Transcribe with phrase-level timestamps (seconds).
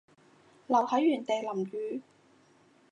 [0.65, 2.01] 留喺原地淋雨